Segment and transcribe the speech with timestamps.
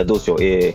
[0.00, 0.42] じゃあどうしよう。
[0.42, 0.74] え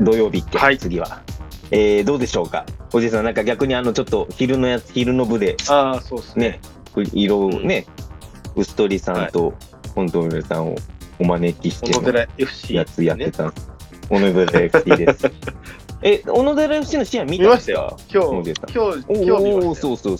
[0.00, 1.22] ー、土曜日って、はい次は。
[1.70, 2.66] えー、どうでしょうか？
[2.92, 6.60] おじいさん、なんか逆にあの、ちょっと昼のやつ、昼の部で、ああ、そうですね。
[6.96, 7.86] ね、色をね、
[8.56, 9.54] 薄鳥さんと
[9.94, 10.76] 本当のさんを
[11.20, 11.92] お招きして
[12.74, 13.70] やつやってたんです。
[14.08, 15.30] 小野寺 FC です。
[16.02, 17.96] え、小野寺 FC の試合見ましたよ。
[18.12, 19.74] 今日、今日、今日見ましたよ。
[19.76, 20.16] そうそう。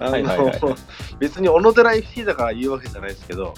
[0.00, 0.60] あの、はいはいはい
[1.18, 3.54] 別に小野寺 FC だから言うわけじゃないですけど、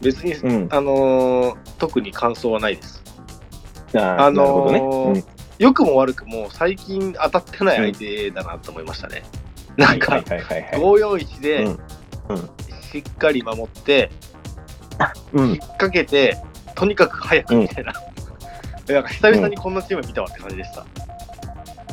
[0.00, 0.68] 別に、うん。
[0.70, 3.01] あのー特に感想はないです。
[3.94, 5.24] あのーね。
[5.58, 9.22] 良くも悪くも最近当たってない相手だなと思いましたね。
[9.76, 10.72] なんか、はいはいはいはい。
[10.80, 11.78] 541でうん
[12.92, 14.10] しっかり守って、
[15.32, 16.36] うん引っ掛けて、
[16.74, 17.92] とにかく早くみたいな。
[18.88, 20.84] なんか久々にこんなチーム見たわって感じでした。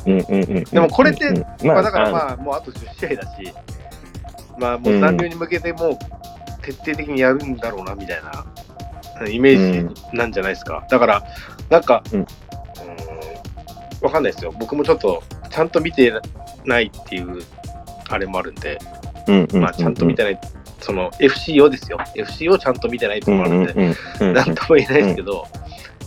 [0.06, 0.64] うんうんうん。
[0.64, 3.54] でもこれってうんうんまあ、だからあまあ、もうあと10試合だし、
[4.58, 5.98] まあ、もう残留に向けてもう
[6.62, 10.86] 徹底的にやるんだろうなみたいなイメージなんじゃないですか。
[10.90, 11.24] だから、
[11.70, 12.26] なんか、うん。
[14.02, 14.54] わかんないですよ。
[14.58, 16.14] 僕もちょっとちゃんと見て
[16.66, 17.44] ないっていう
[18.08, 18.80] あれもあるんで、
[19.54, 20.40] まあ、ちゃんと見てない、
[20.80, 21.98] その FC をですよ。
[22.16, 25.46] FC をちゃんと見てないっていうのもあるんで、なんとも言えないですけど、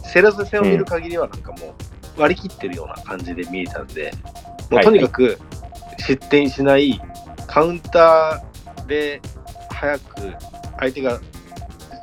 [0.05, 1.75] セレス戦を見る限りはなんかも
[2.17, 4.13] う割り切ってるような感じで見えたんで、
[4.71, 5.39] もうとにかく
[5.99, 7.01] 失点しない、
[7.47, 9.21] カウンターで
[9.71, 10.33] 早く
[10.79, 11.21] 相手が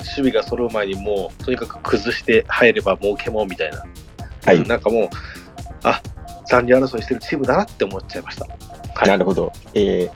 [0.09, 3.83] 守備が揃う前にもうとにかく崩して入れば儲けもんみたいな、
[4.45, 5.09] はいなんかもう、
[5.83, 6.01] あ
[6.47, 8.45] 残留争いしてるチームだなって思っちゃいました。
[8.45, 9.51] はいなるほど。
[9.73, 10.09] え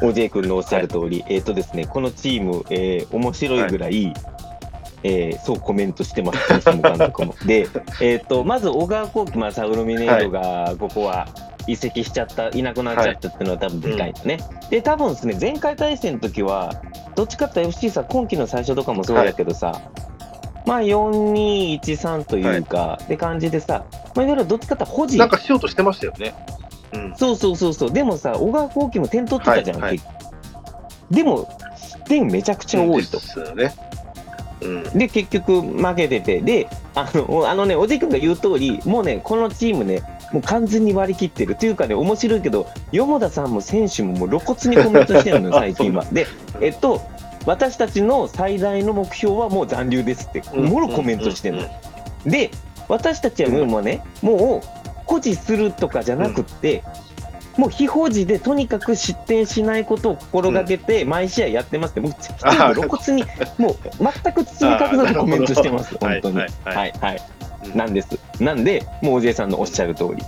[0.00, 4.14] ー、OJ 君のおっしゃる通り、えっ、とですね、このチーム、えー、面白いぐらい、
[5.02, 7.34] えーそうコメントしてます、監督も。
[7.46, 7.68] で、
[8.00, 11.28] えっ、と、まず小川幸輝、まあ、サウロミネードが、ここは
[11.66, 14.38] 移籍しちゃった、いなくなっちゃったっていうのは多分でかいのね。
[14.70, 16.72] で、多分ですね、前回対戦の時は、
[17.16, 19.80] どっちかって FC さ、今季の最初とかもそうだけどさ、
[20.66, 26.34] まあ、4-2-1-3というか、って感じでさ、まあ、いわゆるどっちかって保持なんかしようとしてましたよね。
[26.92, 27.90] うん、そうそうそうそう。
[27.90, 30.00] でもさ、小川幸輝も点取ってたじゃん、はい
[31.10, 33.22] でも、失点めちゃくちゃ多いとで。
[33.22, 33.74] すよね。
[34.60, 41.54] うんで、結局負けてて、で、あの、あのね、おじくんが言う通り、もうね、このチームね、もう完全に割り切ってる。
[41.54, 46.04] というかね、面白いけど、よ田さんも選手ももう露骨にコメントしてるのよ、 最近は。
[46.12, 46.26] で、
[46.60, 47.00] えっと、
[47.44, 52.30] 私たちの最大の目標はもう残留ですって、もろコメントしてるの。
[52.30, 52.50] で、
[52.88, 56.82] 私たちはもうね、もう保持するとかじゃなくって、
[57.56, 62.14] もう非保持でとにかく失点しないことを心がけて、毎試合やってますって、もう
[62.74, 63.24] 露骨に、
[63.58, 63.76] もう
[64.22, 66.38] 全く包み隠さずコメントしてます、本当に。
[66.38, 66.48] はい。
[66.64, 67.22] はいはい、
[67.74, 68.18] なんです。
[68.40, 70.22] なんで、もうおじいさんのおっしゃる通り。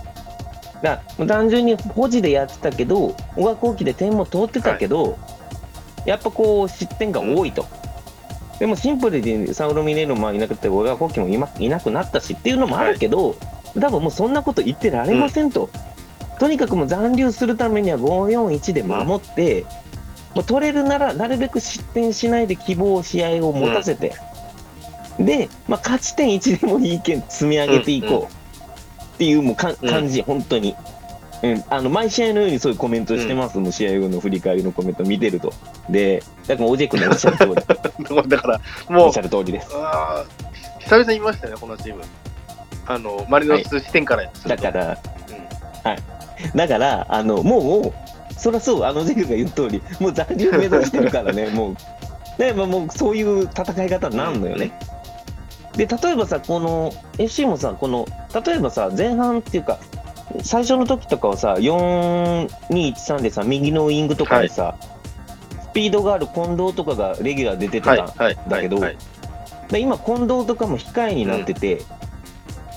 [0.81, 5.17] だ単純に保持でやってたけど、小川後期で点も通ってたけど、
[6.05, 7.65] やっぱこう、失点が多いと。
[8.59, 13.35] でもシンプルにサウロミネーロもいなくて、小川後期もいなくなったしっていうのもあるけど、
[13.79, 15.69] 多分もうそんなこと言ってられませんと。
[16.39, 19.65] とにかくもう残留するためには5-4-1で守って、
[20.35, 24.13] もう取れるならなるべく失点しないで希望試合を持たせて、
[25.19, 30.75] で、まあ、勝ち点1でもいいけん積み上げていこうっていうもうかうん感じ、本当に。
[31.41, 35.53] うん、あの毎試合のようにそういうコメントしてます、もう試合後の振り返りのコメント見てると。
[35.89, 37.55] で、だから OJ 君のおっしゃる通り、
[38.29, 39.69] だから、おもうっしゃ、る通りです。
[40.79, 42.01] 久々に見ましたね、このチーム。
[42.87, 44.29] あの、マリノス視点から。
[44.47, 45.39] だから、うん
[46.55, 51.75] だから、あの、もう、そりゃそう、あのジェクが言う通り、もう残留目指してるからね、 も
[52.37, 54.71] う、ね、まあ、もうそういう戦い方になるのよね。
[55.79, 58.05] で、例えばさ、この、FC もさ、この、
[58.45, 59.79] 例えばさ、前半っていうか、
[60.43, 64.75] 最初の時とかはさ、4-2-1-3でさ、右のウイングとかでさ、
[65.71, 68.37] スピードがある近藤とかがレギュラーで出てた、はい、はい。
[68.49, 68.97] だけどはい、
[69.69, 71.81] で今、近藤とかも控えになってて、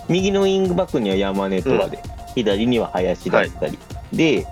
[0.08, 1.98] 右のウイングバックには山根とかで、
[2.36, 3.80] 左には林だったり、
[4.12, 4.46] で、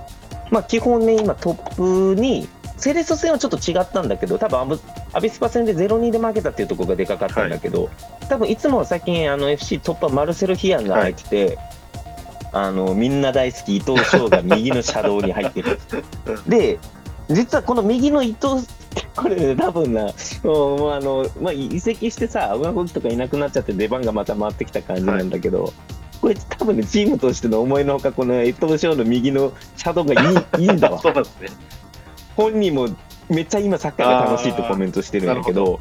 [0.51, 2.49] まあ、基本ね、今、トップに、
[2.81, 4.81] セレッソ戦はちょっと違ったんだけど、多分アブ
[5.13, 7.91] アビスパ戦で0-2で負けたっていうところがでかかったんだけど、
[8.29, 11.59] 多分いつもは最近、あの FC トップはマルセル・ヒアンが入ってて、
[12.53, 15.79] あのみんな大好き伊藤翔が右の車道に入ってる。
[16.49, 16.79] で、
[17.29, 18.67] 実はこの右の伊藤、
[19.15, 20.13] これね、多分な、
[20.43, 25.73] もうあのまあ、移籍してさ、上動きとかいなくなっちゃって、出番がまた回ってきた感じなんだけど、
[26.21, 30.99] これ、多分ね、チームとしての思いのほか、この伊藤翔の右の車道がいいいいんだわ。
[31.03, 31.49] そうですね。
[32.37, 32.89] 本人も
[33.29, 35.81] めっちゃ今、サッカーが楽しいとコメントしてるんだけど、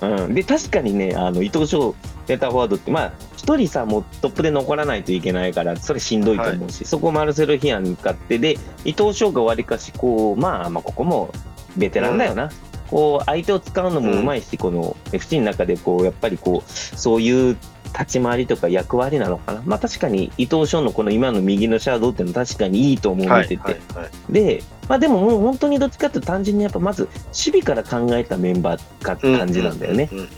[0.00, 1.94] うん、で確かにね、あの伊藤翔、
[2.26, 11.32] センターフォワードって、まあ、一人さ、もうトップで残らないといけないから、それしんどいと思うし、そこをマルセル・ヒアンに勝って、で、伊藤翔がわりかし、こう、まあ、まあ、ここも
[11.76, 12.50] ベテランだよな。
[12.92, 17.56] こう相手を使うのもうまいし、この FC の中でこうやっぱりこうそういう
[17.98, 19.62] 立ち回りとか役割なのかな。
[19.64, 23.56] まあ確かに伊藤翔のこの今の右のシャドウっていうのは確かにいいと思う見てて。
[23.56, 24.62] はいはいはいで、
[24.92, 30.10] まあでももう本当にどっちかっていうと単純にやっぱまず守備から考えたメンバーかって感じなんだよね。
[30.12, 30.28] うんうん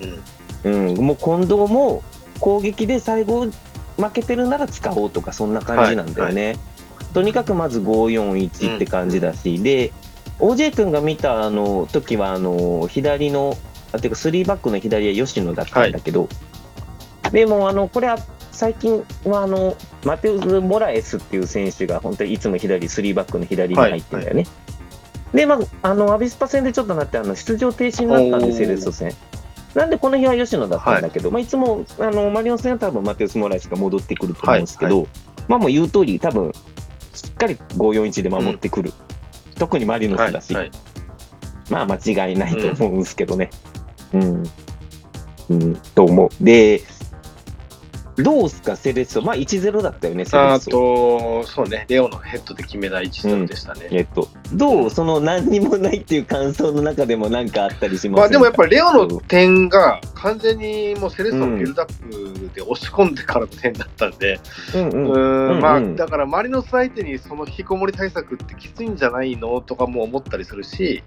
[0.65, 2.05] うんうん、もう近藤も
[2.39, 3.47] 攻撃で最後
[3.97, 6.55] 負けてるなら使おうとかそんな感じなんだよね。
[7.15, 9.93] とにかくまず541って感じだし、で
[10.39, 13.57] OJ 君が見たあの時はあの左の
[13.91, 16.29] あていうか3バックの左は吉野だったんだけど、
[17.33, 18.19] でもあのこれは
[18.55, 24.47] 最近はあのマテウス・モラエスっていう選手が本当にいつも左3バックの左に入ってるんだよね。
[25.33, 29.13] で、まあ、あのアビスパ戦でちょっとなってあの出場停止になったんです、セレッソ戦。
[29.75, 35.09] なんでこの日は吉野だったんだけど、まあ、いつもあのマリオン戦は多分マテウス・モラエスが戻ってくると思うんですけど、
[35.49, 36.53] まあもう言う通り、多分
[37.13, 38.93] しっかり5-4-1で守ってくる、
[39.59, 40.95] 特にマリノスだし、はいはい
[41.71, 43.51] まあ間違いないと思うんですけどね。
[44.13, 44.43] うん。
[45.51, 46.45] うん、と思う。
[46.45, 46.81] で、
[48.17, 49.23] どうすか、セレッソ。
[49.23, 50.71] まあ1-0だったよね、セレあッソ。
[50.71, 53.89] と、そうね、レオのヘッドで決めた1-0でしたね。
[53.91, 54.91] えっと、どう？
[54.91, 64.39] その何にもないっていう感想の中でも何かあったりしますまあでもやっぱり、りレオの点が完全にもうセレッソのビルドアップで押し込んでからの点だったんで、
[64.75, 65.11] うんううん。
[65.11, 71.03] うんうんんまあだから周りの相手にその引きこもり対策ってきついんじゃないのとかも思ったりするし、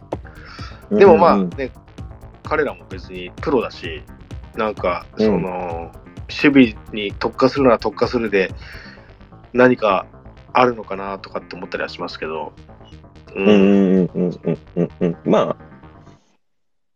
[0.92, 1.72] でもまあうんうんね、
[2.44, 4.04] 彼らも別にプロだし、
[4.56, 5.92] なんかうんその、
[6.30, 8.54] 守備に特化するなら特化するで
[9.54, 10.06] 何か
[10.54, 12.54] あるのかなとかって思ったりはしますけど、
[13.36, 15.18] ううんうんうんうんうんうん。
[15.26, 15.58] ま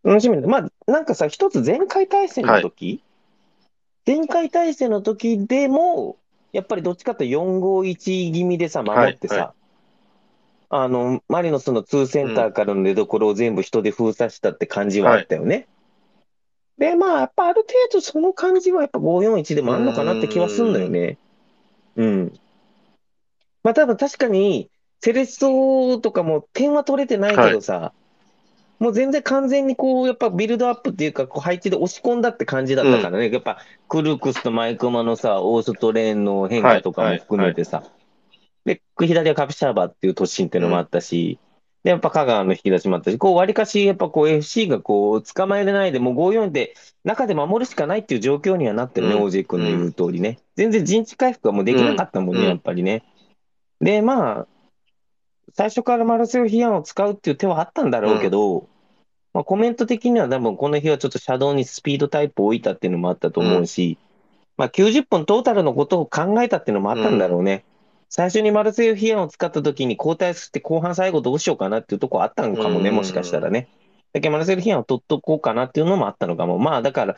[0.04, 0.48] あ、楽しみだ。
[0.48, 3.04] まあ、なんかさ、一つ前回対戦の時、
[4.06, 6.18] 前回対戦の時でも、
[6.52, 9.54] やっぱりどっちかというと4-5-1気味でさ、守ってさ、はいは
[10.70, 15.68] あの、マリノスの2センターからの出所を全部人で封鎖したって感じはあったよね。
[16.82, 21.20] で、まあ、やっぱある程度その感じはやっぱ5-4-1でもあるのかなって気はするんだよね。
[21.96, 22.34] うん。
[23.62, 27.94] まあ多分確かに、セレッソとかも点は取れてないけどさ、
[28.80, 33.30] もう全然完全にこう、やっぱビルドアップっていうか、こう配置で押し込んだって感じだったからね。
[33.30, 37.84] やっぱ、クルークスとマイクマのさ、オーストレーンの変化とかも含めてさ。
[38.66, 41.38] で、左はカピシャーバーっていう突進っていうのもあったし、
[41.84, 50.40] で、やっぱ香川の引き出しもあったし、こう、割かし、やっぱこう FC がこう、捕まえれないで、もう5-4で中で守るしかないっていう状況にはなってるね、うん OJ 君の言う通りね。
[50.56, 53.04] 全然陣地回復はもうできなかったもんね、うんやっぱりね。
[53.80, 54.48] で、まあ、
[55.54, 58.70] 最初からマルセロ・ヒアンを使うっていう手はあったんだろうけど、
[59.34, 63.98] まあ、コメント的には多分この日はちょっとシャドウにスピードタイプを置いたっていうのもあったと思うし、
[64.58, 67.64] まあ90分トータルのことを考えたっていうのもあったんだろうね。
[68.14, 73.70] 最初にマルセロ・ヒアンを使った時に交代して後半最後どうしようかなっていうところあったのかもね、うんもしかしたらね。
[74.12, 76.60] だけどマルセロ・ヒアンを取っとこうかなっていうのもあったのかも。
[76.60, 77.16] まあだから、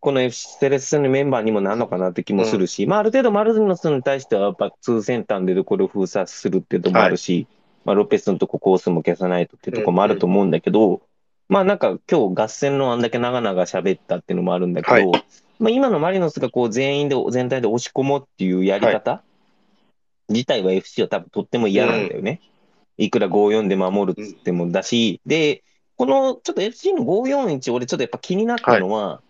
[0.00, 7.46] この FC セレッソのメンバーにもなるのかなって気もするし、まあある程度マルノスに対してはやっぱ2センターでこれを封鎖するっていうところもあるし、
[7.84, 11.02] まあロペスのとこコースも消さないとっていうところもあると思うんだけど、
[11.48, 15.24] まあなんか今日合戦のあんだけ長々喋ったっていうのもあるんだけど、はい
[15.60, 19.22] まあ今のマリノスがこう全員で全体で押し込もうっていうやり方、
[20.28, 22.40] 自体は FC は多分とっても嫌なんだよね。
[22.98, 25.62] いくら5-4で守るっつってもだし、で、
[25.96, 29.22] このちょっと FC の5-4-1俺ちょっとやっぱ気になったのは、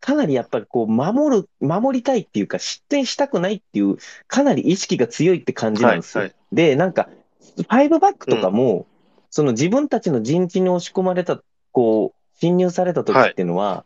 [0.00, 6.24] かなりやっぱりこう守る、守りたいっていうか失点したくないっていうかなり意識が強いって感じなんですよ。
[6.24, 7.08] はいで、なんか、
[7.56, 8.86] 5バックとかも、
[9.30, 11.40] その自分たちの陣地に押し込まれた、
[11.72, 13.84] こう、侵入された時っていうのは、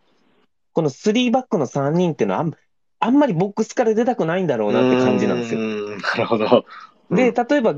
[0.73, 2.53] この3バックの3人っていうのはあん、
[2.99, 5.61] あんまりボックスから出たくないんだろうなって感じなんですよ。
[5.97, 6.03] よ。
[6.09, 6.65] なるほど。
[7.11, 7.35] で、うん。
[7.35, 7.75] 例えば、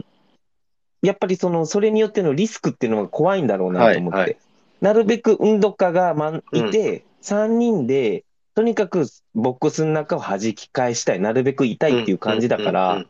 [1.03, 4.19] やっぱりその、それによってのリスクっていうのが怖いんだろうなと思って。
[4.19, 4.31] はい。
[4.31, 4.37] はい
[4.81, 6.45] なるべく運動家がまん。
[6.53, 13.07] いて、3人で、とにかくボックスの中を弾き返したい、なるべく痛いっていう感じだから、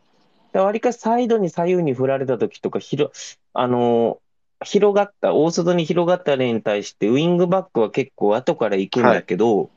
[0.54, 3.12] わりかしサイドに左右に振られた時とか、ひろ、
[3.52, 4.20] あのー
[4.64, 9.70] 広がった、大外に広がった例に対して、ウイングバックは結構後から行くんだけど、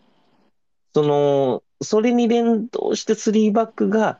[0.95, 4.19] その、それに連動して3バックが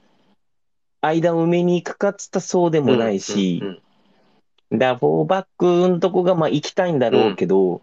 [1.02, 3.82] 間を埋めに行くかっつったらそうでもないしうん、うん
[4.72, 7.82] だ4バックのとこがまあ行きたいんだろうけど、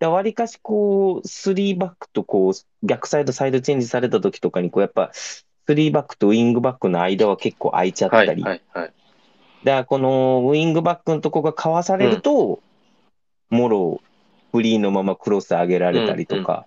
[0.00, 5.12] わりかしこう、3バックとこう、逆サイド、サイドチェンジされた時とかに、こうやっぱ、
[5.68, 8.92] 3バックとウイングバックの間は結構空いちゃったり、はいはいはい。
[9.62, 12.60] だからこのウイングバックのとこがかわされると、
[13.48, 14.00] もろ
[14.52, 16.66] フリーのままクロス上げられたりとか、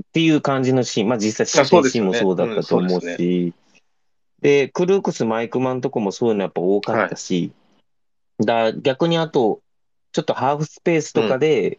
[0.00, 3.54] っていう感じのシーン、まあ実際シーンもそうだったと思うし、
[4.40, 7.52] で、クルークス、マイクマンとこもそういうのやっぱ多かったし、
[8.38, 9.60] だ逆にあと、
[10.12, 11.78] ちょっとハーフスペースとかで、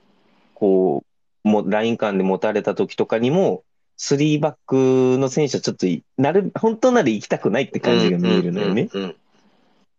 [0.54, 1.04] こ
[1.46, 3.64] う、もうライン間で持たれた時とかにも、
[3.98, 8.90] 3バックの選手はちょっとい、なる、本当なら行きたくないって感じが見えるのよね。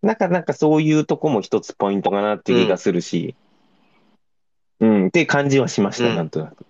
[0.02, 3.34] なんか、なんかそういうとこも一つポイントかなっていう気がするし、
[4.80, 6.16] うん、って感じはしました、うん。
[6.16, 6.64] なんとなく。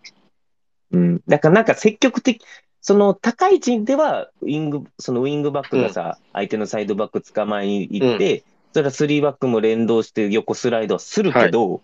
[0.93, 1.23] うん。
[1.29, 2.43] だからなんか積極的、
[2.81, 11.81] その高い位置では、ウィング、そのウィングバックがさ、相手のサイドバック捕まえに行って、それは3バックも連動して横スライドはするけど、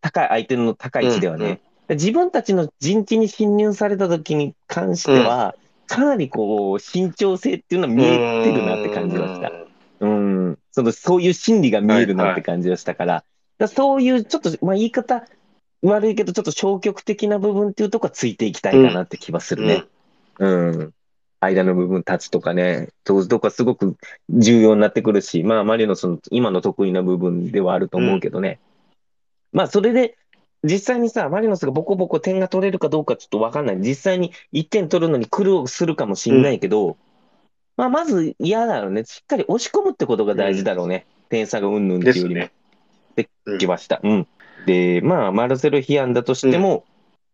[0.00, 5.54] 高い、相手の高い位置ではね、自分たちの陣地に侵入された時に関しては、
[5.86, 9.52] かなりこう、慎重性っていうのは見えてるなって感じはした。
[10.00, 13.26] うん、そのそういう心理が見えるなって感じがしたから、だか
[13.58, 15.24] らそういうちょっと、まあ、言い方
[15.82, 19.84] 悪いけど、ちょっと消極的な部分っていうとこはついていきたいかなって気はするね。
[20.38, 20.92] うん。
[21.40, 23.96] 間の部分立つとかね、そういうとこはすごく
[24.30, 28.58] 重要になってくるし、まあ、マリノスの今の得意な部分ではあると思うけどね。
[29.52, 30.16] まあ、それで、
[30.64, 33.76] 実際にさ、マリノスがボコボコ点が取れるかどうかちょっとわかんない。
[33.78, 36.96] 実際に1点取るのに苦労するかもしんないけど、
[37.76, 39.04] まあ、まず嫌だろうね。
[39.04, 41.06] しっかり押し込むってことが大事だろうね。
[41.28, 42.40] 点差がうんぬんっていうよりも。
[42.40, 42.50] で
[43.16, 43.52] すね。
[43.54, 44.00] できました。
[44.02, 44.26] うん。
[44.66, 46.84] で、まあ、マルセル・ヒアンだとしても、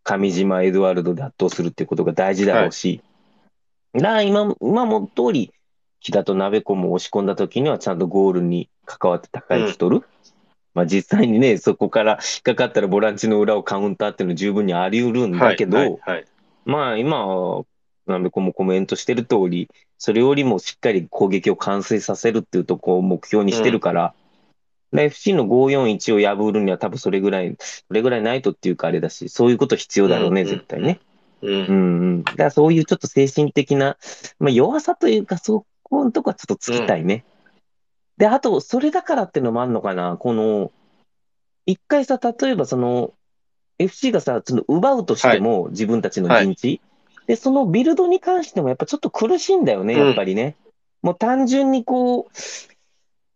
[0.03, 3.03] 上島、エドワルドで圧倒するっていうことが大事だろうし、
[3.95, 5.53] だから今、今も通り、
[6.01, 10.07] 木田と鍋子も押し込んだ時にはちゃんとゴールに関わって高い位置取る。
[10.75, 16.25] まあ実際にね、そこから引っかかったらボランチの裏をカウンターっていうの十分にあり得るんだけど、はいはいはい。
[16.65, 17.65] まあ今、
[18.07, 19.69] 鍋子もコメントしてる通り、
[19.99, 24.22] それよりもしっかり攻撃を完成させるっていうとこを目標にしてるから、で
[25.01, 31.01] FC の541を破るには多分それぐらい、それぐらいないとっていうかあれだし、そういうこと必要だろうね、うん絶対ね。
[31.41, 32.25] うんうんうん。
[32.25, 33.97] だからそういうちょっと精神的な、
[34.39, 37.25] まあ、弱さというか、そこのとこはちょっとつきたいね。
[38.19, 40.17] で、あと、それだからっていうのもあるのかな。
[40.19, 40.71] この、
[41.67, 43.15] 一回さ、例えばその、
[43.79, 46.81] FC がさ、その奪うとしても、自分たちの陣地、
[47.27, 50.57] で、そのビルドに関してもやっぱちょっと苦しいんだよね、うんやっぱりね。
[51.03, 52.72] もう単純にこう、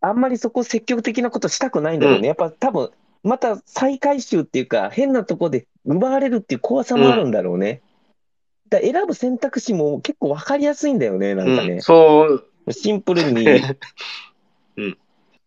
[0.01, 2.19] あんまりそこ積極的なことしたくないんだろうね。
[2.19, 2.91] うんやっぱ多分、
[3.23, 7.83] また再回収っていうか、変なとこで奪われるっていう怖さもあるんだろうね。
[8.69, 11.83] だから選ぶ選択肢も結構分かりやすいんだよね、なんかねうん。
[11.83, 13.45] そう、シンプルに、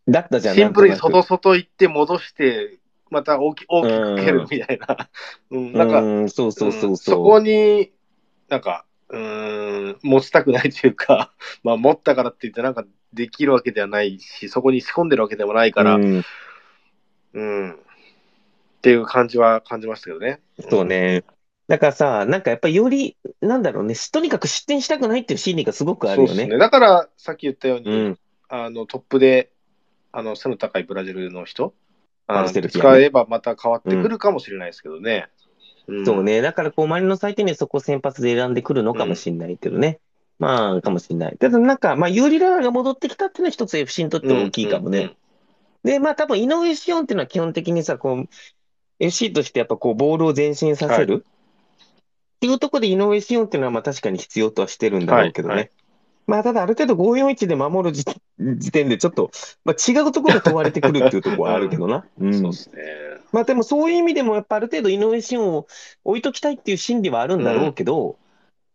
[0.07, 0.55] だったじゃん。
[0.55, 2.77] シンプルに外外行って戻して、
[3.09, 5.09] また大き大きく蹴るみたいな。
[5.51, 7.15] うん、くなんか、うん、そうそうそううんそう。
[7.15, 7.91] そこに、
[8.49, 17.75] なんか、うーん、持ちたくないというか、 まあ、持ったからって言って、なんかできるわけではないし、そこに仕込んでるわけでもないから、ううん、ん、っ
[18.81, 20.39] ていう感じは感じましたけどね。
[20.69, 21.23] そうね。
[21.67, 26.47] だからさ、なんかやっぱりより、なんだろうね、とにかく失点したくないっていう心理がすごくあるよね。
[26.47, 26.57] ね。
[26.57, 29.51] だから、さっき言ったように、うん、あのトップで
[30.11, 31.73] あの背の高いブラジルの人、
[32.69, 35.27] 使えばまた変わってくるかもしれないですけどね。
[36.01, 36.23] んそう。
[36.23, 36.41] ね。
[36.41, 39.99] だからこう、周りの相手にそこ先発で選んでくるのかもしれないけどね。
[40.39, 41.37] まあ、かもしれない。
[41.37, 45.15] ただなんか、まあ、ユーリラーが戻ってきたっていうのは一つ FC にとって大きいかもね。
[45.83, 48.29] で、まあ多分井上シオンっていうのは基本的にさ、こう、
[48.99, 51.25] FC としてやっぱこう、ボールを前進させる。
[51.25, 55.53] っていうところで井上シオンっていうのはまあ確かに必要とはしてるんだろうけどね。
[55.53, 55.71] はいはい
[56.29, 58.05] まあただある程度541で守る時
[58.37, 59.31] 時点でちょっと、
[59.65, 62.05] まあ、違うところが問われてくるっていうところはあるけどな。
[62.19, 62.83] う うんんそうですね。
[63.31, 65.67] まあでもそういう意味でもやっぱある程度井上シオンを
[66.03, 68.17] 置いときたいっていう心理はあるんだろうけど、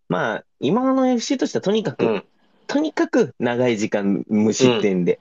[0.08, 2.24] まあ今の FC としてはとにかく、うん。
[2.66, 5.20] とにかく長い時間無失点で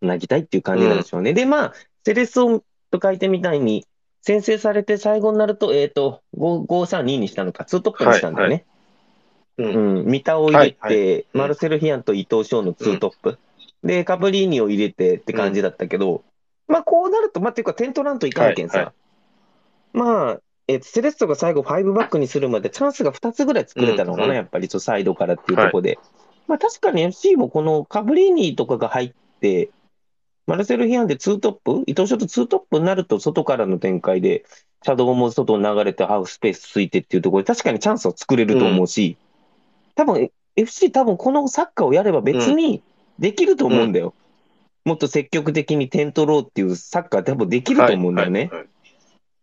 [0.00, 1.32] 投げたいっていう感じなんでしょうね。
[1.32, 3.86] で、まあ、セレッソと書いてみたいに、
[4.22, 8.64] 先制されて最後になると、えっ、と、5、5、3、2にしたのか、ツートップにしたんだよね。
[9.58, 9.98] うん。
[9.98, 11.26] うん、三田を入れて、はいはい。
[11.32, 13.38] マルセル・ヒアンと伊藤翔のツートップ。
[13.82, 16.22] で、カブリーニを入れてって感じだったけど、
[16.68, 18.92] まあ、こうなると、まあ、っていうか、点取らんといかんけんさ、はいは
[19.92, 25.98] まあ、えーセレッソが最後5バックにするまでチャンスが2つぐらい作れたのかな、うんうんやっぱり、とサイドからっていうところで。
[26.46, 29.70] まあ、確かに FC もこのカブリーニとかが入って、
[30.46, 34.44] マルセル・ヒアンでツートップ、伊藤翔とツートップになると、外からの展開で、
[34.82, 39.18] シャドウも外に流れて、ハーフスペースついてっていうところで、確かにチャンスを作れると思うし、
[39.94, 42.82] 多分 FC、多分このサッカーをやれば別に
[43.18, 44.14] できると思うんだよ。
[44.88, 48.40] もっと積極的に点取ろうっていうサッカー多分できると思うんだよね。
[48.40, 48.68] はいはいはい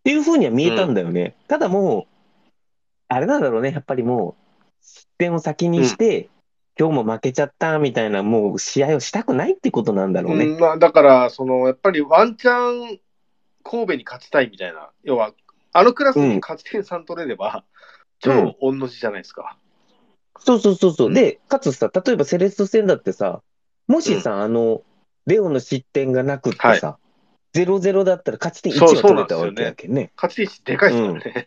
[0.06, 1.34] っていうふうには見えたんだよね。
[1.48, 2.06] ただもう、
[3.08, 6.28] あれなんだろうね、やっぱりもう、失点を先にして、
[6.78, 10.44] 今日も負けちゃったみたいな、もう試合をしたくないってことなんだろうね。
[10.44, 13.00] うんまあ、だから、そのやっぱりワンチャン
[13.64, 15.32] 神戸に勝ちたいみたいな、要は、
[15.72, 17.64] あのクラスに勝ち点3取れれば、
[18.20, 19.58] 超御の字じゃないですか。
[20.38, 21.08] そうそうそうそう。
[21.08, 23.42] うんで、かつさ、例えばセレッソ戦だってさ、
[23.88, 24.82] もしさ、あの、
[25.26, 26.98] レオの失点がなくってさ、
[27.54, 30.12] 0-0だったら勝ち点1そうは取れたわけやけんね。
[30.16, 31.32] 勝ち点1でかいですからね。
[31.36, 31.46] うん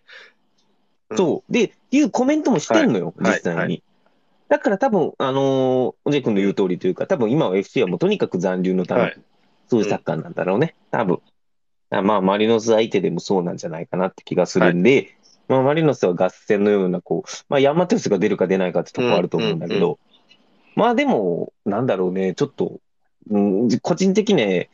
[1.18, 1.52] そう。
[1.52, 3.60] で、いうコメントもしてんのよ、はい実際に。
[3.60, 3.84] はい
[4.50, 9.18] だから多分、あのー、おじい君の言う通りというか、多分今は FC はもうとにかく残留のため、はい。
[9.68, 11.20] そういうサッカーなんだろうね、多分。
[11.92, 15.16] あまあ、マリノス相手でもそうなんじゃないかなって気がするんで、
[15.48, 20.00] まあ、マリノスは合戦のような、こう、まあ、ヤンマテウスが出るか出ないかってとこはあると思うんだけど、
[20.76, 22.80] まあでも、なんだろうね、ちょっと、
[23.30, 24.70] うん、個人的にね、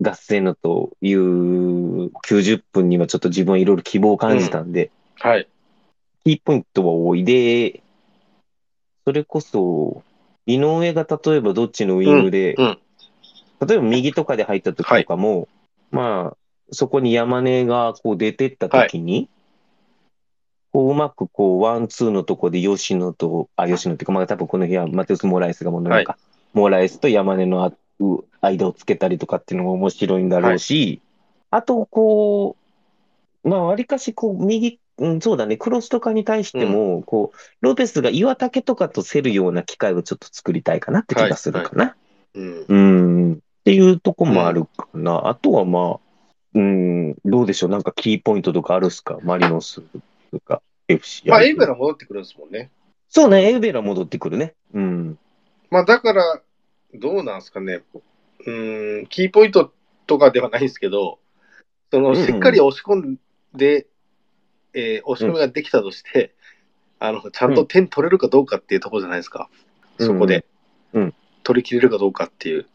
[0.00, 5.48] 合戦のという90分にはちょっと自分はいろいろ希望を感じたんで、はい。
[6.24, 7.82] キーポイントは多いで、
[9.04, 10.02] それこそ、
[10.44, 12.78] 井上が例えばどっちのウイングで、うん。
[13.66, 15.48] 例えば右とかで入った時とかも、
[15.90, 16.36] まあ、
[16.72, 19.28] そこに山根がこう出てった時に、
[20.72, 26.18] こううまくこうワンツーのとこで吉野と、あ、吉野っていうか、まあ多分この日はマテウス・モラエスがもうなんか、
[26.56, 27.70] モラエスと山根の
[28.40, 31.02] 間をつけたりとかっていうのが面白いんだろうし、
[31.50, 32.56] あとこ
[33.44, 41.94] う、まあわりかしこう右、うん、そうだね、クロスとかに対しても、こう、ロペスが岩竹とかと競るような機会をちょっと作りたいかなって気がするかな。
[42.34, 42.64] うん。
[42.66, 43.32] うん。
[43.34, 45.28] っていうとこもあるかな。
[45.28, 46.00] あとはまあ、
[46.54, 47.70] うん、どうでしょう。
[47.70, 49.18] なんかキーポイントとかあるっすか？
[49.22, 49.82] マリノス
[50.32, 51.28] とか FC。
[51.28, 52.70] まあ、エイベラ戻ってくるんですもんね。
[53.10, 54.54] そうね、エウベラ戻ってくるね。
[54.72, 55.18] うん。
[55.70, 56.40] まあ、だから、
[56.98, 57.82] どうなんですかね。
[58.40, 59.72] うーん、キーポイント
[60.06, 61.18] とかではないんですけど、
[61.90, 63.18] その、うんうんしっかり押し込ん
[63.54, 63.86] で、
[64.74, 66.34] えー押し込みができたとして、
[66.98, 69.48] あの、ちゃんと点取れるかどうかっていうところじゃないですか。
[69.98, 70.44] うんそこで。
[70.92, 72.66] うん取り切れるかどうかっていう。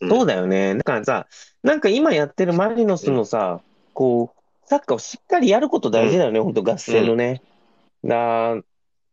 [0.00, 0.76] うんそうだよね。
[0.76, 1.26] だからさ、
[1.64, 3.60] なんか今やってるマリノスのさ、
[3.94, 7.42] こう、サッカーをしっかりやること大事だよね、本当合戦のね。
[8.04, 8.56] だ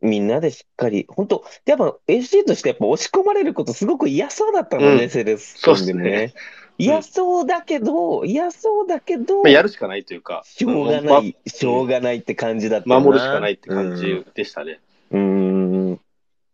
[0.05, 6.33] みんなでしっかり、本当やっぱ FC としてやっぱ押し込まれることすごく嫌そうだったもんね、うんセレスそうっすでもねね。
[6.77, 14.79] 嫌そうだけど、嫌そうだけど、まあ、やるしかないというか、しょうがない、しょうがないって感じだった守るしかないって感じでしたね。
[15.11, 15.89] うん。
[15.89, 15.95] うん。
[15.95, 16.03] だか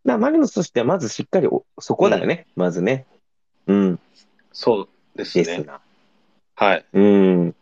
[0.04, 3.06] らマリノスとしてはまずしっかりお、そこだよね、まずね。
[3.66, 3.98] うん。
[4.52, 5.44] そうですね。
[5.44, 5.80] ですな。
[6.54, 6.84] はい。
[6.92, 7.48] うん。
[7.50, 7.52] っ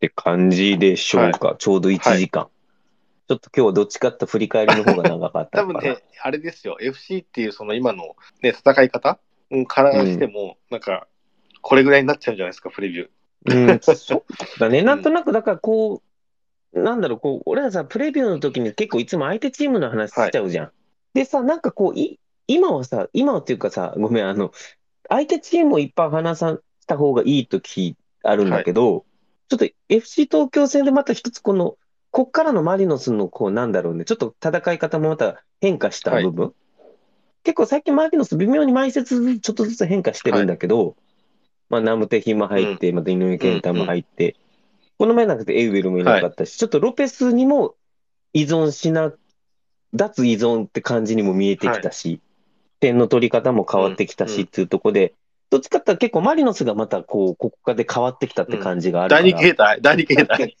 [0.00, 1.56] て感じでしょうか。
[1.58, 2.48] ちょうど1時間。
[3.32, 5.60] ちょっと今日はどっちかって振り返りの方が長かった。
[5.62, 9.18] 多分ね、あれですよ、FC っていうその今の、ね、戦い方
[9.50, 11.06] うんからしても、なんか、
[11.62, 13.72] これぐらいになっちゃうんじゃないですか、プレビュー。
[13.72, 14.24] うん、そう
[14.60, 14.82] だね。
[14.82, 16.02] なんとなく、だからこ
[16.74, 20.72] う、なんだろう、こう、俺らさ、プレビューの時に結構いつも相手チームの話しちゃうじゃん。
[21.14, 24.52] でさ、なんかこう、い、今はさ、今はっていうかさ、ごめん、あの、
[25.08, 29.04] 相手チームをいっぱい話さた方がいい時あるんだけど、
[29.48, 31.76] ちょっと FC 東京戦でまた一つこの、
[32.12, 36.52] こっからのマリノスのこう、なんだろうね、ちょっと戦い方もまた変化した部分。
[37.42, 40.94] 結構最近マリノス微妙に毎節ちょっとずつ変化してるんだけど、
[41.70, 44.36] まあ、ナムテヒも入って、また井上健太も入って、
[44.98, 47.76] この前なんかエウベルもいなかったし、ちょっとロペスにも
[48.34, 49.10] 依存しな、
[49.94, 52.20] 脱依存って感じにも見えてきたし、
[52.78, 55.14] 点の取り方も変わってきたしっていうところで、
[55.48, 59.22] どっちかって結構マリノスがまたこう、ここで変わってきたって感じがあるから。
[59.22, 60.56] 第二形態、第二形態。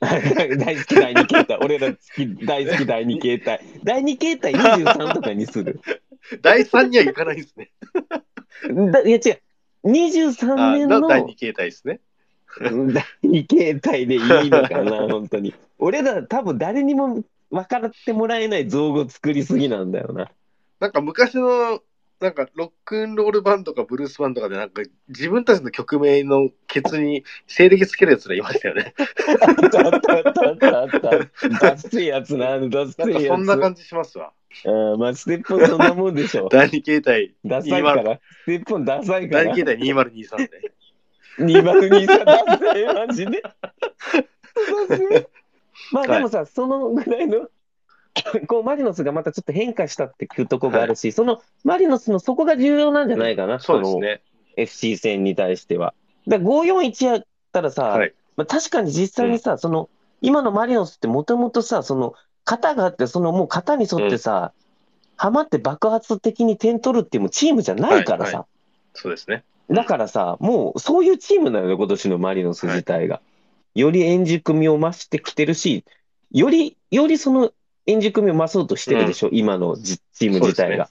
[0.00, 1.58] 大好き第二形態。
[1.60, 3.60] 俺ら好き、大好き第二形態。
[3.84, 5.80] 第二形態23とかにする。
[6.40, 7.70] 第三にはいかないですね。
[8.92, 9.30] だいや違
[9.84, 9.90] う。
[9.90, 12.00] 23あ年のの第二形態ですね。
[12.60, 15.54] 第二形態でいいのかな、 本当に。
[15.78, 20.30] 俺ら多分誰にも分からってもらえない造語作りすぎなんだよな。
[20.80, 21.82] なんか昔の、
[22.22, 28.94] なんかロックンロールバンドかブルースバンドかで、なんか自分たちの曲名のケツに西暦つけるやつらいましたよね。
[29.40, 30.48] あったあったあった。
[30.48, 30.78] あった。
[30.80, 31.10] あった。
[31.10, 33.34] ダッセいやつな、ダッセなんかいやつ。
[33.34, 34.32] そんな感じしますわ。
[34.64, 36.48] うん、まあ、ステップンそんなもんでしょ。
[36.48, 38.20] 第二形態、ダサいから。
[38.44, 39.44] ステップンダサいから。
[39.44, 40.72] 第二形態2023で。
[41.38, 43.42] 2023ダサい、マジで。
[43.42, 43.50] ダ
[44.96, 45.26] サい
[45.92, 47.48] まあでもさ、そのぐらいの、
[48.46, 54.22] こう、マリノスがまたちょっと変化したっていうところがあるし、そのマリノスのそこが重要なんじゃないかな、のそうですね。
[54.56, 55.94] FC 戦に対しては。
[56.26, 58.14] だから541やったらさ、はい。
[58.36, 59.88] まあ、確かに実際にさ、その、
[60.20, 64.52] 今のマリノスってもともとさ、その、型があって、そのもう型に沿ってさ、
[65.16, 68.38] はまって爆発的に点取るっていうチームじゃないからさ。
[68.38, 68.46] は
[68.94, 69.44] そうですね。
[69.70, 73.20] だからさ、もうそういうチームなのよ、今年のマリノス自体が。
[73.74, 75.84] より円熟味を増してきてるし、
[76.30, 77.52] より、よりその
[77.86, 80.88] 円熟味を増そうとしてるでしょ、今のじチーム自体が。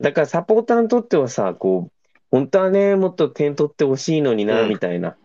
[0.00, 4.68] だからサポーターにとってはさ、こう、本当はね、もっと点取ってほしいのにな、うん。
[4.68, 5.16] みたいな。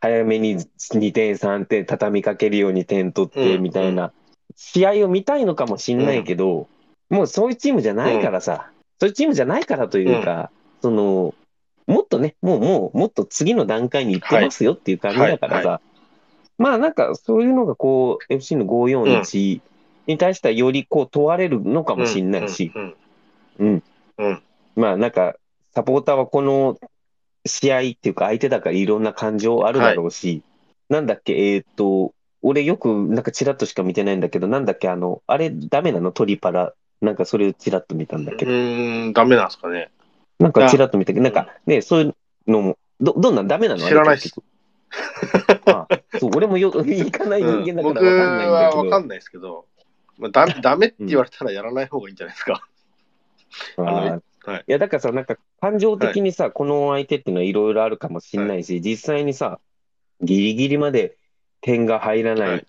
[0.00, 3.62] 早めに2点、3点畳みかけるように点取って、うん。
[3.62, 4.12] みたいな。
[4.56, 6.68] 試合を見たいのかもしんないけど、
[7.10, 10.50] もうそういうチームじゃないからさ、そういうチームじゃないからというか、
[10.82, 11.34] その、
[11.86, 15.80] もっとね、もう、もう、もっと次の段階に行ってますよっていう感じだからさ、は
[16.58, 19.60] まあなんかそういうのがこう FC の541
[20.06, 22.94] に対してはよりこう問われるのかもしれないし、うん。
[23.58, 23.82] うん。
[24.18, 24.42] うん。
[24.76, 25.36] まあなんか
[25.74, 26.78] サポーターはこの
[27.44, 30.42] 試合っていうか相手だからいろんな感情あるだろうし、
[30.88, 36.12] なんだっけ、えっと、俺よくなんかチラッとしか見てないんだけど、なんだっけ、あの、あれダメなの？
[36.12, 36.72] トリパラ。
[37.02, 39.90] なんかそれをチラッと見たんだけうど、ーん、ダメなんですかね。
[40.38, 43.86] なんかチラッと見たけど、なんかね、そういうのも、ど、どんなんダメなの？
[43.86, 44.34] 知らないっす。
[45.66, 45.86] あ
[46.18, 48.84] そう、俺もよ、 行かない人うん間だ僕からわかんないんだはけど。
[48.84, 49.66] わかんないですけど、
[50.18, 52.66] まあ、ダ ダメって言われたらやらない方がいいんじゃないですか。
[53.76, 54.64] はい。
[54.68, 59.58] いや、だからさ、なんか感情的にさ、この相手っていうのはいろいろあるかもしれないし、実際にさ、
[60.20, 61.16] ギリギリまで
[61.60, 62.58] 点が入らなはい。
[62.58, 62.66] い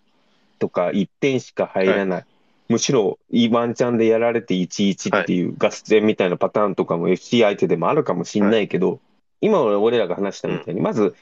[0.60, 2.26] とか、1点しか入らない。
[2.68, 9.00] むしろ、いいワンチャンでやられて1-1っていう合戦みたいなパターンとかも FC 相手でもあるかもしれないけど、
[9.40, 11.16] 今俺らが話したみたいに、まず、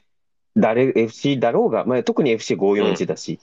[0.57, 3.39] 誰、FC だろうが、まあ、特に FC541 だし、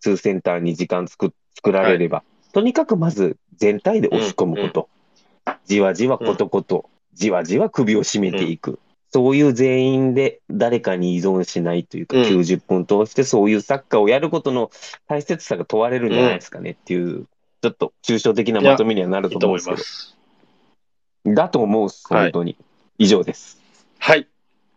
[0.00, 4.88] ツーセンターに時間作作られれば、とにかくまず全体で押し込むこと。
[5.66, 8.78] じわじわことこと、じわじわ首を絞めていく。
[9.10, 14.70] そういう全員で誰かに依存しないというか、うん90分通してそういうサッカーをやることの
[15.06, 17.26] 大切さが問われるんじゃないですかねっていう、
[17.62, 20.16] ちょっと抽象的なまとめにはなるいいとと思うんですけ思います。
[21.24, 21.34] ど。
[21.34, 22.56] だと思う本当に。
[22.98, 23.60] 以上です。
[23.98, 24.28] はい。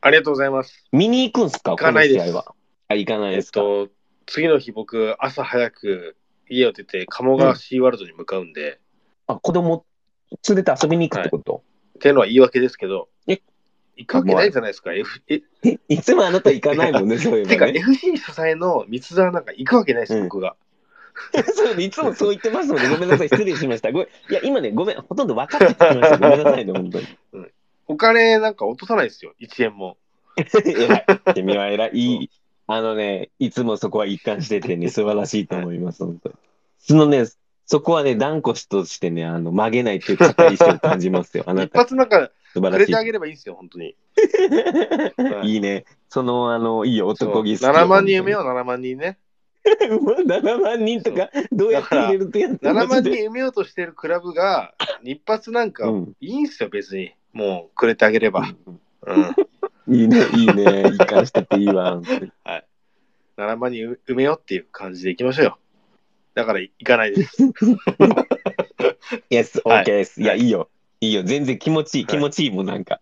[0.01, 0.85] ありがとうございます。
[0.91, 2.55] 見に行くんすか行かないですこの試合は。
[2.89, 3.61] あ、行かないえっですか。
[3.61, 3.89] と、
[4.27, 6.15] 次の日僕、朝早く
[6.49, 8.79] 家を出て、鴨川シーワールドに向かうんで、
[9.27, 9.85] あ、子供
[10.47, 11.63] 連れて遊びに行くってこと、
[11.97, 13.41] っていうのは言い訳ですけど、え？
[13.97, 14.93] 行くわけないじゃないですか。
[14.93, 15.41] F、え、
[15.89, 17.67] い、つもあなた行かないもんね、 そういてか。
[17.67, 20.55] FC 主催の三沢なんか行くわけないです、うん僕が。
[21.55, 23.91] そういつもそう言ってますので、ごめんなさい、失礼しました。
[23.91, 26.17] ごめんいや、今ね、ごめん、ほとんど分かってきました。
[26.17, 27.07] ごめんなさいね、本当に。
[27.87, 29.97] お金なんか落とさないですよ、1円も。
[30.37, 30.97] 偉
[31.31, 31.33] い。
[31.33, 31.91] 君は偉い。
[31.93, 32.29] いい。
[32.67, 36.35] あのね、いつもそこは一貫しててね、 素晴らしいと思います、本当に。
[36.79, 37.25] そのね、
[37.65, 41.45] そこはね、断固としてね、あの、曲げないっていう堅い意志を感じますよ。
[41.47, 43.03] あな一た、発なんか素晴らしいくれてあ。
[43.03, 43.95] げればいいんですよ、本当に。
[45.17, 45.85] はいいいね。
[46.09, 47.73] その、あの、いいよ、男気好きよ。
[47.73, 48.39] 7万人埋めよ。
[48.39, 49.17] よう、7万人ね。
[49.65, 57.13] 7万人とか、どうやって入れるって7万人マジで埋めようとしてるクラブが、一発なんかうんいいんすよ、別に。
[57.33, 58.47] もうくれてあげれば。
[59.05, 59.35] うん。
[59.89, 60.83] いいね、いいね。
[60.93, 61.93] 一貫してていいわ。
[61.93, 62.31] 本当に
[63.37, 65.57] 7万人埋めようっていう感じでいきましょうよ。
[66.33, 67.37] だから行かないです。
[69.29, 70.21] Yes, はい OK です。
[70.21, 70.69] いや、はいいいよ。
[71.01, 71.23] いいよ。
[71.23, 72.03] 全然気持ちいい。
[72.05, 72.99] はい気持ちいいもん、なんか。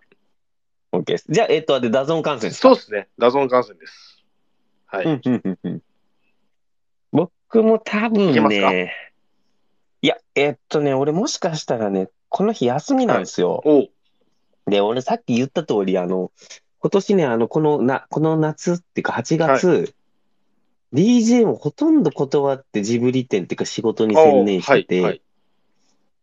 [0.92, 1.26] OK です。
[1.30, 2.70] じゃあ、えっと、で、 DAZN 観戦ですか？
[2.70, 3.08] そうですね。
[3.18, 4.24] DAZN 観戦です。
[4.86, 5.06] はい。
[5.06, 5.82] うんうんうんうん
[7.12, 8.72] 僕も多分いけますか？
[8.72, 8.94] ね、
[10.02, 13.62] いや、えっとね、俺もしかしたらね、この日休みなんですよ。
[13.64, 13.90] おう
[14.68, 16.32] で、俺さっき言った通り、あの、
[16.86, 19.96] 今年ね、あの、このな、この夏っていうか8月、
[20.94, 25.22] DJ もほとんど断ってジブリ展っていうか仕事に専念してて、はいはい。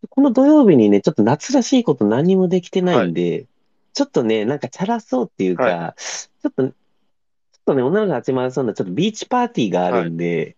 [0.09, 3.47] この土曜日にね、ちょっと夏らしいこと何もできてないんで、
[3.93, 6.73] ちょっとね、なんかチャラそうっていうか、はちょっと、ちょっ
[7.67, 10.55] とね、女の子が集まりそうな、ちょっとビーチパーティーがあるんで、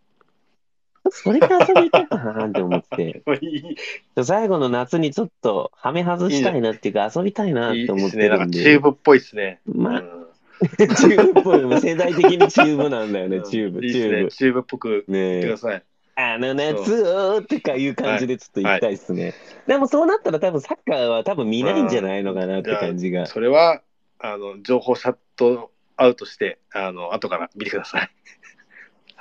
[1.11, 8.29] それから遊び行こうかなって思って、 い最後の夏にちょっとはめ外したいなっていうか、遊びたいなっいいて思っですね。
[8.29, 9.61] なんかてるんで、チューブっぽいですね。
[9.67, 10.25] まあ、うん
[10.65, 13.81] チューブっぽいのも世代的にチューブなんだよね、 TUBE。
[13.81, 15.83] チューチューブっぽく言ってください。
[16.17, 19.35] あの夏をってかいう感じでちょっと行きたいですね。
[19.67, 23.27] でもそうなったら多分サッカーは多分見ないんじゃないのかなって感じが。
[23.27, 23.83] それは、
[24.21, 28.11] あの、情報シャットアウトして、あの、後から見てください。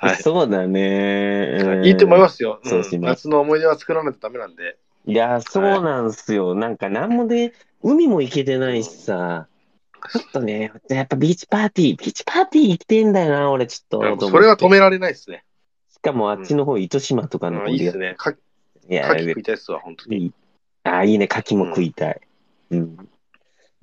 [0.03, 0.17] はい。
[0.17, 1.57] そうだね。
[1.61, 2.59] うんいいと思いますよ。
[2.63, 4.77] そうします夏の思い出は作らないとダメなんで。
[5.05, 6.55] いや、そうなんすよ。
[6.55, 9.47] なんかなんもで、海も行けてないしさ、
[10.11, 14.27] ちょっとね、やっぱビーチパーティー、ビーチパーティー行きてんだよな、俺ちょっと。
[14.29, 15.43] それは止められないですね。
[15.91, 18.15] しかもあっちの方、糸島とかのあ方いいですね。
[18.17, 20.17] かいや、牡蠣食いたいっすわ、本当に。
[20.17, 20.33] いい。
[20.83, 22.21] あ、いいね、牡蠣も食いたい。
[22.71, 23.09] うん。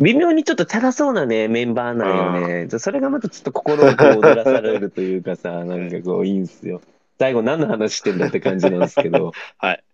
[0.00, 2.68] 微妙にちょっとチャラそうなね、メンバーなんよね。
[2.78, 6.80] それがまたちょっと心をこう踊らされるというかさ、 なんかこういいんすよ。
[7.18, 9.32] 最後何の話してんだって感じなんですけど。
[9.58, 9.84] はい。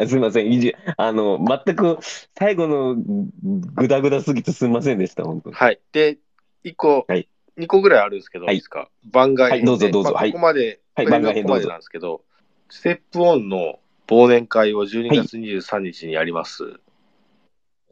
[0.00, 0.50] あすいません。
[0.50, 1.98] いじあの、全く
[2.38, 5.56] 最後のグダグダすぎてすみませんでした、本当に。
[5.56, 5.80] はい。
[5.92, 6.18] で、
[6.64, 8.88] 1個、はい2個ぐらいあるんですけど、はいいいですか？
[9.04, 12.22] 番外編で、はいどうぞどうぞはいまあここまで、はい番外編どうぞここまでなんですけど、
[12.70, 16.64] ステップオンの忘年会を12月23日にやります。
[16.64, 16.68] っ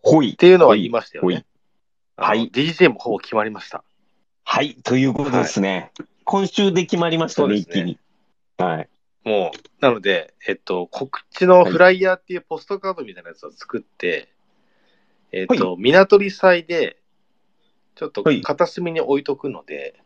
[0.03, 0.37] ほい。
[0.37, 1.45] ていうのは言いましたよね。
[2.17, 3.85] はい DJ もほぼ決まりました。
[4.45, 5.93] はい、ということですね。
[6.25, 7.99] 今週で決まりましたね、ね一気に。
[8.57, 8.89] はい。
[9.25, 14.29] もう、なので、えっと、告知のフライヤーっていうポストカードみたいなやつを作って、
[15.33, 16.97] えっと、港り祭で、
[17.95, 20.01] ちょっとはい片隅に置いとくので、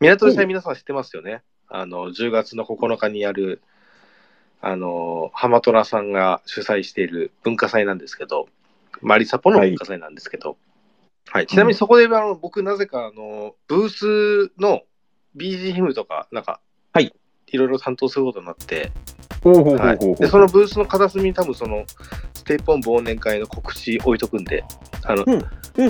[0.00, 1.42] 港祭皆さん知ってますよね？
[1.68, 3.62] あの、10月の9日にやる、
[4.60, 8.48] あの、浜虎さんが主催している文化祭なんですけど、
[9.00, 10.56] マリサポの文化祭なんですけど、
[11.30, 11.46] はい。
[11.46, 14.82] ちなみにそこで、あの、僕なぜか、あの、ブースの
[15.36, 16.60] BGM とか、なんか、
[16.92, 17.12] はい。
[17.46, 18.92] いろいろ担当することになって、
[19.42, 21.84] はい、でそのブースの片隅に多分その
[22.34, 24.64] ステイポン忘年会の告知置いとくんで、
[25.04, 25.38] あの、うん。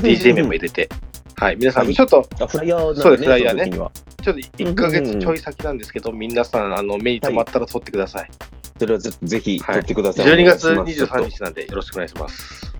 [0.00, 0.88] DJ メモ入れて、
[1.36, 1.94] はい、皆さん、はい。
[1.94, 3.70] ちょっと、あフライヤーですフライヤーね。
[3.70, 3.90] ちょっ
[4.24, 8.30] と1ヶ月ちょい先なんですけど、皆さん、あの、目に留まったら撮ってください。
[8.78, 10.26] それはぜぜひはい撮ってください。
[10.26, 12.72] 12月お願いします23日なんでよろしくお願いします。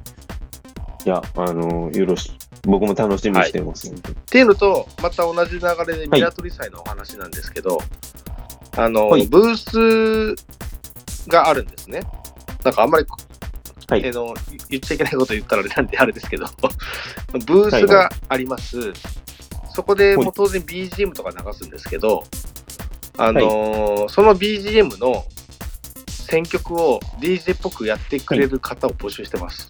[1.05, 2.33] いや、あの、よろし
[2.63, 3.91] 僕も楽しみにしてます。
[3.91, 3.95] っ
[4.27, 7.79] ていうのと、また同じ流れでミラトリ祭のお話なんですけど、
[8.77, 12.01] あの、はいブースがあるんですね。
[12.65, 13.07] なんかあんまり、
[13.89, 14.35] はいえーの
[14.69, 16.47] 言っちゃいけないこと言ったらあれなんであれですけど、
[17.47, 18.93] ブースがあります。
[19.75, 22.25] そこでもう当然 BGM とか流すんですけど、
[23.17, 25.25] あのーその BGM の
[26.29, 29.69] 選曲を DJ っぽくやってくれる方を募集してます。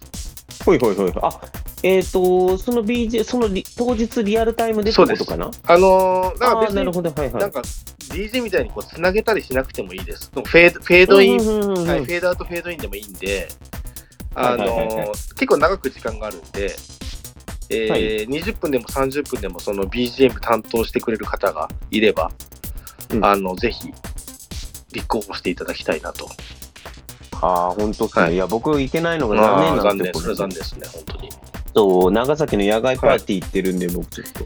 [0.65, 1.13] ほいほいほい。
[1.21, 1.39] あ、
[1.83, 5.49] えっ、と、その BJ、そのリ当日リアルタイムでってことかな？
[5.67, 7.41] あのーだからあーなるほど、はいはい。
[7.41, 10.29] なんか DJ みたいにこうつなげたりしなくてもいいです。
[10.33, 13.47] フェードフェードイン、はい、フェードアウト、フェードインでもいいんで、
[14.35, 15.07] あのはいはいはいはい。
[15.07, 16.75] ー結構長く時間があるんで、
[17.69, 18.27] えーはい。
[18.27, 22.29] 20分でも30分でもその BGM 担当してくれる方がいれば、
[23.11, 23.23] うん。
[23.25, 23.93] あのぜひ
[24.93, 26.29] 立候補していただきたいなと。
[27.41, 28.23] ああ、本当っすね。
[28.23, 31.29] はいい、や、僕行けないのがま残念あ残念、なんで、残念ですね、本当に。
[31.75, 34.45] そう、長崎の野外パーティー行ってるんで、僕ちょっと。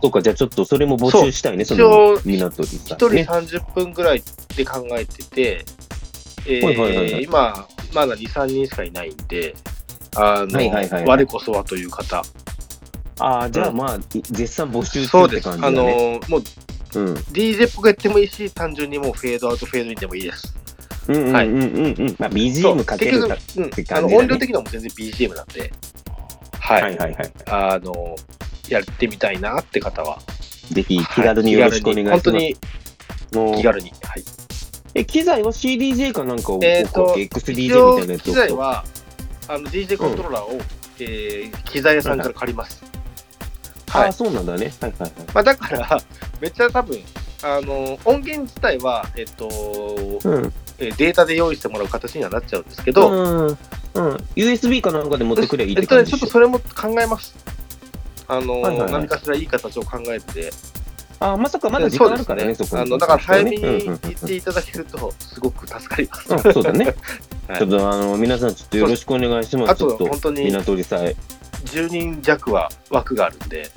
[0.00, 3.26] そうか、じゃあちょっとそれも募集したいね、その港にさ、1人ね。
[3.28, 4.22] 30分ぐらい
[4.56, 5.64] で考えてて、
[6.46, 9.54] えーはいはいはいはい今、まだ2、3人しかいないんで、
[10.16, 12.22] あの、はいはいはいはい我こそはという方、
[13.20, 15.48] ああ、じゃあうんまあ、絶賛募集そうです。
[15.48, 16.20] 中って感じあのだね。
[16.28, 16.42] もう
[16.94, 17.14] うん。
[17.14, 20.54] DJ っぽくやってもいいし、単純にもうフェードアウト、フェードインでもいいです。
[21.08, 21.58] うんうんうんはいうんう
[22.04, 22.16] ん。
[22.18, 23.34] まあ、BGM かけるか。
[23.36, 25.72] 結局、うんて感じだねあの音量的にはもう全然 BGM なんで、
[26.60, 27.32] はい、はいはいはい。
[27.46, 28.16] あの、
[28.68, 30.18] やってみたいなって方は、
[30.70, 32.30] ぜひ気軽によろしくお願いします。
[32.30, 32.56] 本当に
[33.56, 33.90] 気軽に。
[34.02, 34.24] はい。
[34.94, 38.84] え、機材は CDJ かなんかを、えーと XDJ 一みた応いなやつを機材は、
[39.48, 40.60] あの DJ コントローラーを、
[41.00, 42.82] えー機材屋さんから借ります。
[42.82, 42.97] はい
[43.92, 44.72] ああ、そうなんだね。
[44.80, 45.12] はいはいはい。
[45.34, 46.00] まあ、だから、
[46.40, 46.98] めっちゃ多分、
[47.42, 49.48] あの、音源自体は、えっと、う
[50.38, 50.52] ん。
[50.80, 53.46] えーデータで用意してもらう形にはなっちゃうんですけど、うん。
[53.48, 53.56] うん。
[54.36, 56.20] USB かなんかで持ってくればいいっえってとね、感じでしょ？
[56.20, 57.34] ちょっとそれも考えます。
[58.28, 60.52] あの、はいはいはい何かしらいい形を考えて、
[61.18, 62.82] あ、まさかまだ時間あるからね、そこに。
[62.82, 66.34] あのだから早めにうんうんうんうん言っていただけると、すごく助かります。
[66.34, 66.84] あそうだね。
[67.48, 69.70] はいちょっとあの、皆さんちょっとよろしくお願いします。
[69.72, 71.16] あと本当に港りさえ。
[71.64, 73.70] 10人弱は枠があるんで、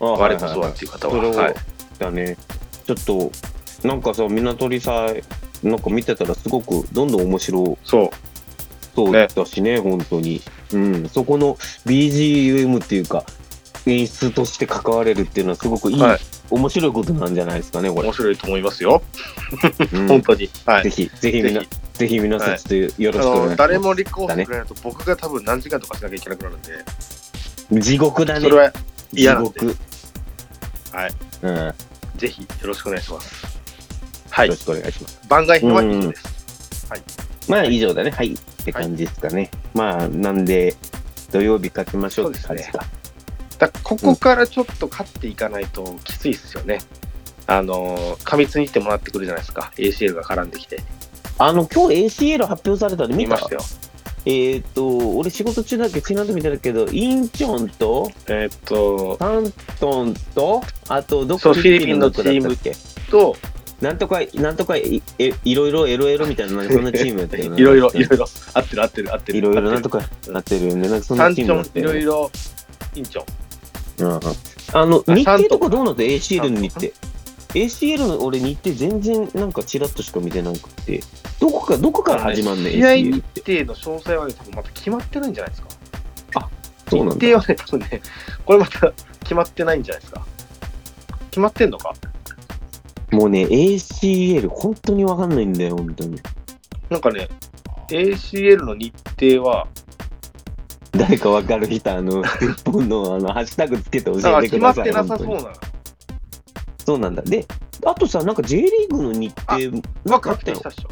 [0.00, 1.14] あ我こそはっていう方は。
[1.14, 1.54] はい、
[1.98, 2.36] だね。
[2.86, 3.32] ちょっと、
[3.86, 5.22] なんかさ、港りさえ、
[5.62, 8.10] なんか見てたらすごくどんどん面白そう。
[8.94, 10.42] そうねだしね、本当に。
[10.72, 11.08] うん。
[11.08, 11.54] そこの
[11.86, 13.24] BGM っていうか、
[13.86, 16.20] 演出として関われるっていうのはすごくいい、はい
[16.52, 18.12] 面白いことなんじゃないですかね、これ面。
[18.12, 19.02] 白いと思いますよ。
[19.92, 20.50] うん 本当に。
[20.66, 20.84] はい。
[20.84, 21.62] ぜひ、ぜひみな
[21.94, 23.56] ぜひ、皆さんちょっとよろしくお願いします。
[23.56, 26.84] 誰も立候補してくれないと、僕が多分何時間とかしなきゃいけなくなるんで、
[27.80, 28.40] 地獄だね。
[28.40, 29.76] それは地嫌なんで、獄。
[30.92, 31.12] はい。
[31.42, 31.56] うん。
[31.56, 31.74] よ
[32.18, 33.46] ぜひよろしくお願いします。
[34.28, 34.54] はいろ。
[34.54, 35.20] しくお願いします。
[35.28, 36.24] 番外編は以上です。
[37.48, 38.10] まあ以上だね。
[38.10, 38.34] はい。
[38.34, 39.50] って感じですかね。
[39.74, 40.76] まあ、なんで、
[41.32, 42.84] 土曜日勝ちましょうって感じか。
[43.66, 46.78] だここからちょっと勝っていかないときついですよね。
[47.46, 49.72] あの、過密に来てもらってくるじゃないですか。
[49.76, 50.82] ACL が絡んできて。
[51.38, 53.18] あの、今日 ACL 発表されたの見た？
[53.18, 53.60] 見ましたよ。
[54.24, 61.40] えっ、と、俺仕事中だっけ、ちらっと見てたけど、インチョンと、えーっと、サントンと、あと、どこ？
[61.40, 62.72] そうフィリピンのどこだったっけ？
[63.10, 63.36] と、
[63.80, 67.56] なんとか、なんとかい、えいろいろ、エロエロみたいな、なんかそんな チームやったよな。
[67.56, 69.38] いろいろ、いろいろ、合ってる合ってる合ってる。
[69.38, 69.98] いろいろ、合ってるなんとか
[70.28, 70.88] なってるよね。
[70.88, 72.30] なんかそんサンチなチームやっョン、いたよねろいろ、
[72.94, 73.41] インチョン。
[74.04, 74.20] うんうん
[74.74, 76.88] あの、あ日程とかどうなって ?ACL の日程。
[77.54, 81.02] ACL の俺日程全然なんかチラッとしか見てなくて、
[81.40, 83.64] どこか、どこから始まんねん、試合日て。
[83.64, 85.68] 程の詳細はね、多分まだ決まってないんじゃないですか。
[86.92, 87.26] そうなんだ。
[87.26, 88.02] 日程はね、多分ね、
[88.44, 90.26] これまた 決まってないんじゃないですか。
[91.30, 91.94] 決まってんのか？
[93.10, 96.20] もうね、ACL 本当にわかんないんだよ、本当に。
[96.90, 97.28] なんかね、
[97.88, 99.66] ACL の日程は、
[100.92, 104.42] 誰かわかる人、あの、 日本のあの、ハッシュタグつけて教えてください。
[104.42, 105.52] 決まってなさそうな。
[106.84, 107.22] そうなんだ。
[107.22, 107.46] で、
[107.84, 109.58] あとさ、なんか J リーグの日程、
[110.04, 110.62] なはんかあったよ確定し。
[110.62, 110.88] たっしょ。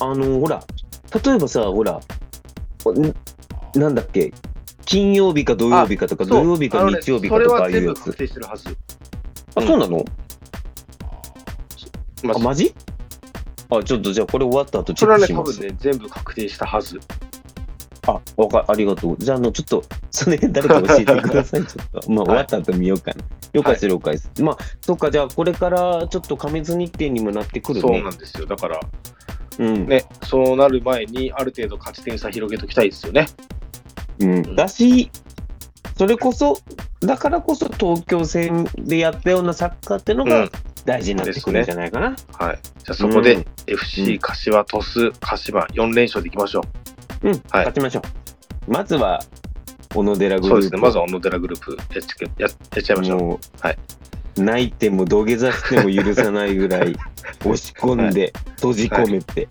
[0.00, 0.64] あの、ほら、
[1.24, 4.32] 例えばさ、ほら、んなんだっけ、
[4.84, 8.10] 金曜日か土曜日かとか、そう土曜日か日曜日かとかいうやつ。
[9.54, 10.04] あ、うんそうなの？
[12.24, 12.74] まあ、マジ？
[13.70, 15.60] あ、ちょっとじゃあこれ終わった後チェそれはね、多ックします。
[15.60, 16.98] 分ね、全部確定したはず。
[18.06, 19.16] あ、わか、ありがとう。
[19.18, 21.64] じゃあ、あの、ちょっと、それ 誰か教えてください。
[21.64, 22.10] ちょっと。
[22.10, 23.24] まあ、終わった後見ようかな。
[23.52, 24.42] 了解です、了解です。
[24.42, 28.02] まあ、そっか、じゃあ、これからちょっと過密日程にもなってくるそうね。
[28.02, 28.46] なんですよ。
[28.46, 28.80] だから、
[29.58, 29.86] うん。
[29.86, 33.26] ね、そうなる前に、ある程度勝ち点差広げときたいですよね。
[34.18, 34.56] うん。
[34.56, 35.10] だし、
[35.96, 36.58] それこそ、
[37.00, 40.50] だからこそ東京戦でやったようなサッカーってのがうん
[40.84, 42.16] 大事になってくるんじゃないかな。
[42.32, 42.58] はい。
[42.78, 46.91] じゃあそこで、うん FC 柏鳥栖鹿島4連勝でいきましょう。
[47.22, 48.02] うん、勝ちましょ
[48.68, 48.72] う。
[48.72, 49.22] まずは、
[49.94, 50.48] 小野寺グループ。
[50.48, 50.80] そうですね。
[50.80, 53.38] まずは小野寺グループやっちゃややっちゃいましょう。
[53.60, 53.78] はい
[54.36, 56.96] 泣いても土下座しても許さないぐらい
[57.44, 59.46] 押し込んで、閉じ込めて、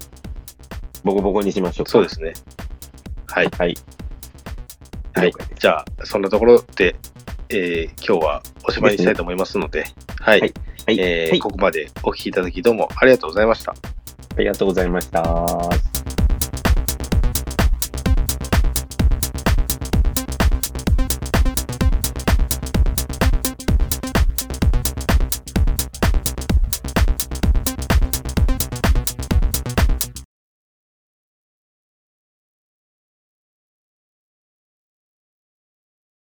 [1.04, 1.92] ボコボコにしましょうか。
[1.92, 2.34] そうですね。
[3.28, 3.50] はい。
[3.58, 3.78] はい。
[5.14, 5.34] はい。
[5.60, 6.96] じゃあ、そんなところで、
[7.50, 9.86] えー今日はおしまいにしたいと思いますので、
[10.20, 10.42] はい。
[10.42, 10.54] はい
[10.88, 11.00] はい。
[11.00, 13.72] えーはいここまでお聞きいただきどうもありがとうございました。
[13.74, 16.01] ありがとうございました。